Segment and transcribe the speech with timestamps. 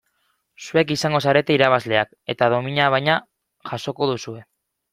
[0.67, 3.21] Zuek izango zarete irabazleak eta domina bana
[3.73, 4.47] jasoko duzue.